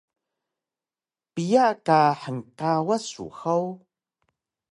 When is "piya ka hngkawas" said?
1.33-3.03